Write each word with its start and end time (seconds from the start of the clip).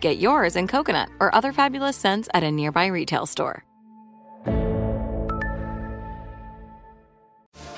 Get 0.00 0.18
yours 0.18 0.56
in 0.56 0.66
coconut 0.66 1.10
or 1.20 1.34
other 1.34 1.52
fabulous 1.52 1.94
scents 1.94 2.26
at 2.32 2.42
a 2.42 2.50
nearby 2.50 2.86
retail 2.86 3.26
store. 3.26 3.64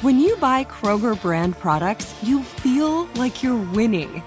When 0.02 0.20
you 0.20 0.36
buy 0.36 0.64
Kroger 0.64 1.20
brand 1.20 1.58
products, 1.58 2.14
you 2.22 2.42
feel 2.42 3.06
like 3.14 3.42
you're 3.42 3.56
winning. 3.72 4.22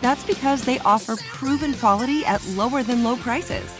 That's 0.00 0.24
because 0.24 0.62
they 0.62 0.78
offer 0.80 1.16
proven 1.16 1.74
quality 1.74 2.24
at 2.24 2.44
lower 2.48 2.82
than 2.82 3.02
low 3.04 3.16
prices. 3.16 3.72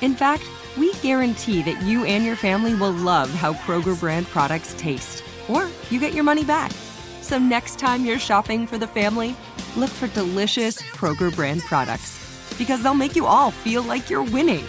In 0.00 0.14
fact, 0.14 0.44
we 0.76 0.92
guarantee 0.94 1.62
that 1.62 1.82
you 1.82 2.04
and 2.04 2.24
your 2.24 2.36
family 2.36 2.74
will 2.74 2.92
love 2.92 3.30
how 3.30 3.54
Kroger 3.54 3.98
brand 3.98 4.26
products 4.26 4.74
taste, 4.78 5.24
or 5.48 5.68
you 5.90 5.98
get 5.98 6.12
your 6.12 6.24
money 6.24 6.44
back. 6.44 6.72
So 7.20 7.38
next 7.38 7.78
time 7.78 8.04
you're 8.04 8.18
shopping 8.18 8.66
for 8.66 8.78
the 8.78 8.86
family, 8.86 9.36
look 9.76 9.90
for 9.90 10.06
delicious 10.08 10.80
Kroger 10.82 11.34
brand 11.34 11.62
products 11.62 12.25
because 12.58 12.82
they'll 12.82 12.94
make 12.94 13.16
you 13.16 13.26
all 13.26 13.50
feel 13.50 13.82
like 13.82 14.08
you're 14.10 14.22
winning. 14.22 14.64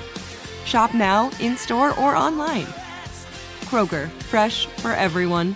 Shop 0.66 0.94
now, 0.94 1.30
in 1.40 1.58
store, 1.58 1.98
or 2.00 2.16
online. 2.16 2.68
Kroger, 3.66 4.10
fresh 4.24 4.66
for 4.66 4.92
everyone. 4.92 5.56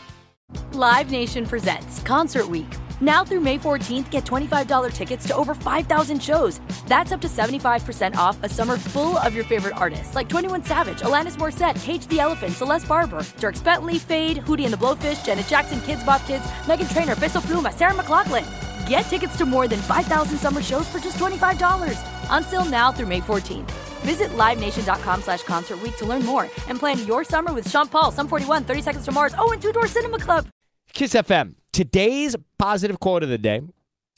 Live 0.74 1.12
Nation 1.12 1.46
presents 1.46 2.00
Concert 2.04 2.48
Week. 2.48 2.68
Now 3.02 3.26
through 3.26 3.40
May 3.40 3.58
14th, 3.58 4.12
get 4.12 4.26
$25 4.26 4.94
tickets 4.94 5.26
to 5.28 5.36
over 5.36 5.56
5,000 5.56 6.22
shows. 6.22 6.62
That's 6.86 7.12
up 7.12 7.20
to 7.22 7.28
75% 7.28 8.16
off 8.16 8.38
a 8.44 8.50
summer 8.50 8.78
full 8.78 9.18
of 9.18 9.34
your 9.34 9.44
favorite 9.44 9.76
artists 9.76 10.14
like 10.14 10.30
21 10.30 10.66
Savage, 10.66 11.00
Alanis 11.00 11.36
Morissette, 11.36 11.82
Cage 11.82 12.06
the 12.08 12.20
Elephant, 12.20 12.54
Celeste 12.54 12.88
Barber, 12.88 13.22
Dierks 13.40 13.64
Bentley, 13.64 13.98
Feid, 13.98 14.38
Hootie 14.38 14.66
and 14.66 14.74
the 14.74 14.78
Blowfish, 14.78 15.26
Janet 15.26 15.48
Jackson, 15.48 15.80
Kidz 15.80 16.06
Bop 16.06 16.24
Kids, 16.28 16.46
Meghan 16.66 16.92
Trainor, 16.94 17.16
Peso 17.16 17.40
Pluma, 17.40 17.74
Sarah 17.74 17.94
McLachlan. 17.94 18.46
Get 18.88 19.02
tickets 19.02 19.38
to 19.38 19.46
more 19.46 19.68
than 19.68 19.80
5,000 19.80 20.38
summer 20.38 20.62
shows 20.62 20.88
for 20.88 21.00
just 21.00 21.18
$25. 21.18 22.00
On 22.30 22.44
sale 22.44 22.66
now 22.66 22.92
through 22.92 23.08
May 23.08 23.20
14th. 23.20 23.70
Visit 24.02 24.30
LiveNation.com 24.30 25.22
slash 25.22 25.44
Concert 25.44 25.82
Week 25.82 25.96
to 25.98 26.06
learn 26.06 26.26
more 26.26 26.44
and 26.68 26.80
plan 26.80 27.06
your 27.06 27.24
summer 27.24 27.54
with 27.54 27.70
Sean 27.70 27.88
Paul, 27.88 28.12
Sum 28.12 28.28
41, 28.28 28.64
30 28.64 28.82
Seconds 28.82 29.06
to 29.06 29.12
Mars, 29.12 29.36
oh, 29.38 29.52
and 29.52 29.62
Two 29.62 29.72
Door 29.72 29.88
Cinema 29.88 30.18
Club. 30.18 30.48
Kiss 30.94 31.14
FM. 31.14 31.56
Today's 31.72 32.36
positive 32.58 33.00
quote 33.00 33.24
of 33.24 33.30
the 33.30 33.38
day 33.38 33.62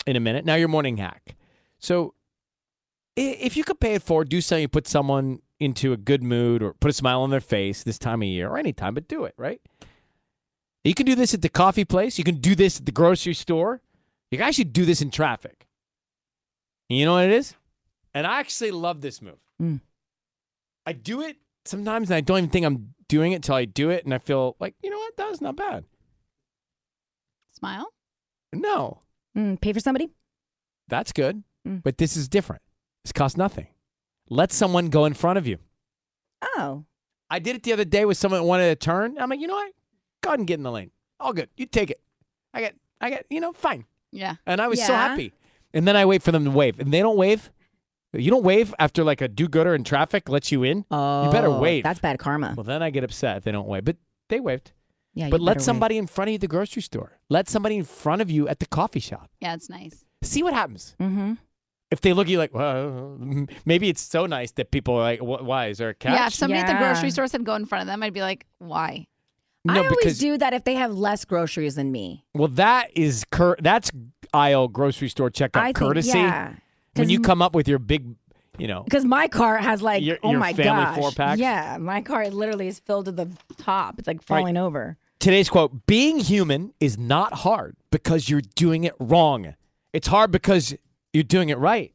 in 0.08 0.16
a 0.16 0.20
minute. 0.20 0.46
Now 0.46 0.56
your 0.56 0.70
morning 0.70 0.98
hack. 0.98 1.36
So 1.80 2.14
if 3.16 3.58
you 3.58 3.64
could 3.64 3.80
pay 3.80 3.96
it 3.96 4.04
forward, 4.04 4.30
do 4.30 4.42
something, 4.42 4.68
put 4.70 4.88
someone 4.88 5.40
into 5.60 5.94
a 5.94 5.98
good 5.98 6.24
mood 6.24 6.64
or 6.64 6.74
put 6.74 6.90
a 6.90 6.94
smile 6.94 7.22
on 7.22 7.30
their 7.30 7.42
face 7.42 7.84
this 7.84 8.00
time 8.00 8.22
of 8.22 8.28
year 8.28 8.50
or 8.50 8.58
any 8.58 8.74
time, 8.74 8.94
but 8.94 9.08
do 9.08 9.26
it, 9.26 9.34
right? 9.38 9.62
You 10.84 10.94
can 10.94 11.06
do 11.06 11.16
this 11.16 11.34
at 11.34 11.42
the 11.42 11.50
coffee 11.50 11.86
place. 11.86 12.18
You 12.18 12.24
can 12.24 12.36
do 12.36 12.56
this 12.56 12.80
at 12.80 12.86
the 12.86 12.92
grocery 12.92 13.34
store. 13.34 13.82
You 14.34 14.40
can 14.40 14.52
should 14.52 14.74
do 14.74 14.84
this 14.84 15.04
in 15.04 15.12
traffic. 15.12 15.68
And 16.90 16.98
you 16.98 17.06
know 17.06 17.14
what 17.14 17.26
it 17.26 17.32
is? 17.32 17.54
And 18.16 18.26
I 18.26 18.40
actually 18.40 18.72
love 18.72 19.00
this 19.00 19.22
move. 19.22 19.38
Mm. 19.62 19.80
I 20.88 20.94
do 20.94 21.22
it 21.22 21.38
sometimes 21.66 22.10
and 22.10 22.18
I 22.18 22.22
don't 22.22 22.40
even 22.40 22.50
think 22.50 22.66
I'm 22.66 22.96
doing 23.08 23.34
it 23.34 23.44
till 23.44 23.54
I 23.54 23.66
do 23.66 23.92
it 23.92 24.06
and 24.06 24.12
I 24.12 24.18
feel 24.18 24.56
like, 24.60 24.74
you 24.82 24.90
know 24.90 24.98
what, 24.98 25.16
that 25.18 25.30
was 25.30 25.40
not 25.40 25.56
bad. 25.56 25.86
Smile. 27.52 27.94
No, 28.52 29.02
Mm, 29.38 29.62
pay 29.62 29.72
for 29.72 29.80
somebody. 29.80 30.10
that's 30.88 31.12
good. 31.12 31.44
Mm. 31.68 31.84
But 31.84 32.00
this 32.00 32.18
is 32.18 32.28
different. 32.28 32.64
This 33.04 33.12
costs 33.12 33.38
nothing. 33.38 33.68
Let 34.30 34.52
someone 34.52 34.90
go 34.90 35.06
in 35.06 35.14
front 35.14 35.38
of 35.38 35.46
you. 35.46 35.60
Oh. 36.42 36.86
I 37.30 37.38
did 37.38 37.56
it 37.56 37.62
the 37.62 37.74
other 37.74 37.86
day 37.86 38.06
with 38.06 38.18
someone 38.18 38.42
that 38.42 38.48
wanted 38.48 38.72
a 38.72 38.76
turn. 38.76 39.16
I'm 39.20 39.30
like, 39.30 39.40
you 39.40 39.48
know 39.48 39.54
what? 39.54 39.74
Go 40.22 40.32
ahead 40.32 40.40
and 40.40 40.48
get 40.48 40.56
in 40.58 40.64
the 40.64 40.72
lane. 40.72 40.90
All 41.20 41.34
good. 41.34 41.50
You 41.56 41.68
take 41.68 41.92
it. 41.92 42.02
I 42.52 42.62
get, 42.62 42.76
I 43.00 43.12
get, 43.12 43.28
you 43.30 43.40
know, 43.40 43.54
fine. 43.54 43.86
Yeah. 44.14 44.36
And 44.46 44.62
I 44.62 44.68
was 44.68 44.80
so 44.80 44.92
Yeah. 44.94 45.08
happy. 45.10 45.34
And 45.74 45.88
then 45.88 45.96
I 45.96 46.06
wait 46.06 46.22
for 46.24 46.32
them 46.32 46.46
to 46.46 46.52
wave. 46.52 46.80
And 46.80 46.94
they 46.94 47.00
don't 47.00 47.18
wave. 47.18 47.52
You 48.14 48.30
don't 48.30 48.44
wave 48.44 48.76
after 48.78 49.04
like 49.04 49.22
a 49.22 49.28
do-gooder 49.28 49.74
in 49.74 49.84
traffic 49.84 50.30
lets 50.30 50.52
you 50.52 50.62
in. 50.64 50.86
Oh. 50.92 51.26
you 51.26 51.32
better 51.32 51.50
wave. 51.50 51.84
That's 51.84 52.00
bad 52.00 52.20
karma. 52.20 52.54
Well, 52.56 52.64
then 52.64 52.84
I 52.84 52.92
get 52.92 53.04
upset 53.04 53.38
if 53.38 53.44
they 53.44 53.52
don't 53.52 53.68
wave. 53.68 53.86
But 53.86 53.98
they 54.30 54.40
waved. 54.40 54.72
Yeah. 55.16 55.26
you 55.26 55.32
but 55.32 55.42
let 55.42 55.54
better 55.56 55.60
wait. 55.60 55.66
somebody 55.66 55.98
in 55.98 56.08
front 56.08 56.30
of 56.30 56.32
you 56.34 56.36
at 56.36 56.42
the 56.42 56.48
grocery 56.48 56.82
store. 56.82 57.20
Let 57.30 57.48
somebody 57.50 57.76
in 57.78 57.84
front 57.84 58.22
of 58.22 58.30
you 58.32 58.48
at 58.48 58.60
the 58.60 58.66
coffee 58.68 59.00
shop. 59.00 59.30
Yeah, 59.40 59.54
it's 59.56 59.70
nice. 59.70 60.06
See 60.24 60.42
what 60.44 60.54
happens. 60.54 60.96
Mm-hmm. 61.00 61.34
If 61.92 62.02
they 62.02 62.14
look 62.14 62.26
at 62.28 62.32
you 62.32 62.40
like, 62.40 62.54
well, 62.54 63.18
maybe 63.66 63.90
it's 63.90 64.02
so 64.02 64.26
nice 64.26 64.52
that 64.54 64.72
people 64.72 64.96
are 64.96 65.02
like, 65.04 65.20
"Wh- 65.20 65.44
why? 65.46 65.68
Is 65.68 65.78
there 65.78 65.90
a 65.90 65.94
catch? 65.94 66.14
Yeah, 66.14 66.28
if 66.28 66.34
somebody 66.34 66.60
at 66.62 66.66
the 66.68 66.74
Yeah. 66.74 66.80
grocery 66.94 67.12
store 67.12 67.28
said 67.28 67.44
go 67.46 67.54
in 67.54 67.66
front 67.66 67.82
of 67.84 67.88
them, 67.88 68.02
I'd 68.02 68.14
be 68.14 68.22
like, 68.22 68.48
why? 68.58 69.06
No, 69.66 69.74
I 69.74 69.88
always 69.88 70.20
do 70.20 70.38
that 70.38 70.54
if 70.54 70.64
they 70.64 70.76
have 70.76 70.94
less 70.94 71.24
groceries 71.26 71.76
than 71.76 71.92
me. 71.92 72.26
well, 72.34 72.50
that 72.50 72.90
is 72.96 73.24
cur- 73.32 73.58
that's 73.62 73.92
aisle 74.34 74.68
grocery 74.68 75.10
store 75.10 75.30
checkout 75.30 75.60
I 75.62 75.66
think, 75.68 75.78
courtesy. 75.78 76.18
yeah. 76.18 76.54
When 76.96 77.10
you 77.10 77.20
come 77.22 77.42
up 77.42 77.56
with 77.56 77.68
your 77.68 77.80
big, 77.80 78.16
you 78.58 78.68
know, 78.68 78.84
Because 78.84 79.04
my 79.06 79.28
car 79.28 79.58
has 79.58 79.82
like, 79.82 80.04
Your- 80.04 80.20
oh 80.24 80.32
your 80.32 80.40
my 80.40 80.54
family 80.54 80.84
gosh. 80.86 80.98
four-pack? 80.98 81.40
Yeah, 81.40 81.78
my 81.80 82.02
car 82.02 82.30
literally 82.30 82.68
is 82.68 82.80
filled 82.80 83.06
to 83.06 83.12
the 83.12 83.28
top. 83.58 83.98
It's 84.00 84.08
like 84.08 84.22
falling 84.22 84.58
over. 84.58 84.98
today's 85.20 85.50
quote: 85.50 85.86
"Being 85.88 86.20
human 86.20 86.74
is 86.80 86.98
not 86.98 87.34
hard 87.34 87.76
because 87.92 88.30
you're 88.30 88.42
doing 88.56 88.84
it 88.84 88.94
wrong. 89.00 89.56
It's 89.94 90.08
hard 90.08 90.32
because 90.32 90.76
you're 91.14 91.24
doing 91.24 91.50
it 91.50 91.58
right." 91.58 91.94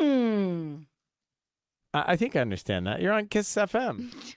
Mm. 0.00 0.84
I, 1.94 2.12
I 2.12 2.16
think 2.16 2.36
I 2.36 2.40
understand 2.40 2.86
that. 2.86 3.00
You're 3.00 3.12
on 3.12 3.26
Kiss 3.26 3.52
FM. 3.54 4.12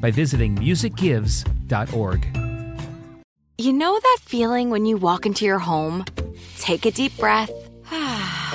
by 0.00 0.10
visiting 0.10 0.56
musicgives.org. 0.56 2.26
You 3.58 3.72
know 3.74 4.00
that 4.00 4.18
feeling 4.24 4.70
when 4.70 4.86
you 4.86 4.96
walk 4.96 5.26
into 5.26 5.44
your 5.44 5.58
home, 5.58 6.06
take 6.58 6.86
a 6.86 6.90
deep 6.90 7.16
breath, 7.18 7.50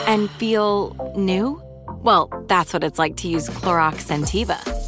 and 0.08 0.30
feel 0.32 1.14
new? 1.16 1.62
Well, 2.02 2.30
that's 2.48 2.74
what 2.74 2.84
it's 2.84 2.98
like 2.98 3.16
to 3.18 3.28
use 3.28 3.48
Clorox 3.50 4.06
Scentiva. 4.06 4.75